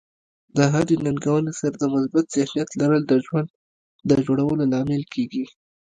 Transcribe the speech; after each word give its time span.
د 0.57 0.59
هرې 0.73 0.95
ننګونې 1.05 1.51
سره 1.59 1.75
د 1.81 1.83
مثبت 1.93 2.25
ذهنیت 2.35 2.69
لرل 2.81 3.01
د 3.07 3.13
ژوند 3.25 3.49
د 4.09 4.11
جوړولو 4.25 4.63
لامل 4.73 5.03
کیږي. 5.13 5.43